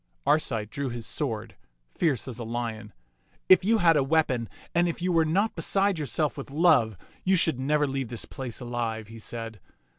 Arcite 0.25 0.71
drew 0.71 0.89
his 0.89 1.05
sword, 1.05 1.55
fierce 1.95 2.27
as 2.27 2.39
a 2.39 2.43
lion. 2.43 2.91
If 3.47 3.63
you 3.63 3.77
had 3.77 3.95
a 3.95 4.03
weapon 4.03 4.49
and 4.73 4.87
if 4.89 4.99
you 4.99 5.11
were 5.11 5.25
not 5.25 5.55
beside 5.55 5.99
yourself 5.99 6.39
with 6.39 6.49
love, 6.49 6.97
you 7.23 7.35
should 7.35 7.59
never 7.59 7.85
leave 7.85 8.07
this 8.07 8.25
place 8.25 8.59
alive," 8.59 9.09
he 9.09 9.19
said. 9.19 9.59